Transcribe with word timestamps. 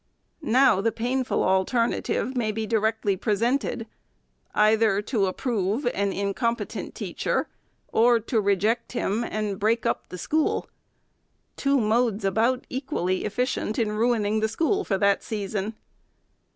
Now, 0.41 0.81
the 0.81 0.91
painful 0.91 1.43
alternative 1.43 2.35
may 2.35 2.51
be 2.51 2.65
directly 2.65 3.15
presented, 3.15 3.85
either 4.55 4.99
to 4.99 5.17
o94 5.17 5.21
THE 5.21 5.27
SECEETABY'S 5.27 5.29
approve 5.29 5.85
an 5.93 6.11
incompetent 6.11 6.95
teacher, 6.95 7.47
or 7.89 8.19
to 8.19 8.41
reject 8.41 8.93
him 8.93 9.23
and 9.23 9.59
break 9.59 9.85
up 9.85 10.09
the 10.09 10.17
school:— 10.17 10.67
two 11.55 11.79
modes 11.79 12.25
about 12.25 12.65
equally 12.67 13.25
efficient 13.25 13.77
in 13.77 13.91
ruining 13.91 14.39
the 14.39 14.47
school 14.47 14.83
for 14.83 14.97
that 14.97 15.21
season. 15.21 15.75